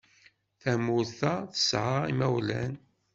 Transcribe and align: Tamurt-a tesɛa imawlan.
Tamurt-a 0.61 1.33
tesɛa 1.51 1.97
imawlan. 2.11 2.73